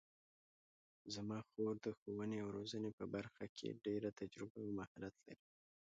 زما 1.13 1.39
خور 1.49 1.73
د 1.85 1.87
ښوونې 1.99 2.37
او 2.43 2.49
روزنې 2.57 2.91
په 2.99 3.05
برخه 3.15 3.45
کې 3.57 3.79
ډېره 3.85 4.09
تجربه 4.19 4.57
او 4.65 4.69
مهارت 4.79 5.15
لري 5.25 5.45